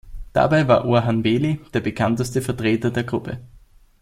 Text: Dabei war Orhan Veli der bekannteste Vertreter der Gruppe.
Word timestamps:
Dabei 0.33 0.67
war 0.67 0.85
Orhan 0.85 1.23
Veli 1.23 1.59
der 1.75 1.79
bekannteste 1.79 2.41
Vertreter 2.41 2.89
der 2.89 3.03
Gruppe. 3.03 3.39